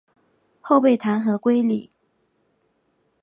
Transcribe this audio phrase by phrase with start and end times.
[0.61, 1.91] 后被弹劾归里。